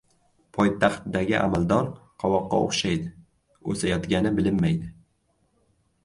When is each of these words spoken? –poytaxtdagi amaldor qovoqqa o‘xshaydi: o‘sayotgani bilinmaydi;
–poytaxtdagi 0.57 1.33
amaldor 1.39 1.83
qovoqqa 2.23 2.61
o‘xshaydi: 2.67 3.09
o‘sayotgani 3.73 4.31
bilinmaydi; 4.39 4.89